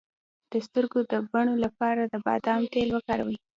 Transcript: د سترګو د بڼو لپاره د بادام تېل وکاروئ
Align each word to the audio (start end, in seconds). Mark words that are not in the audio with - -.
د 0.51 0.53
سترګو 0.65 0.99
د 1.11 1.13
بڼو 1.31 1.55
لپاره 1.65 2.01
د 2.05 2.13
بادام 2.25 2.61
تېل 2.73 2.89
وکاروئ 2.93 3.37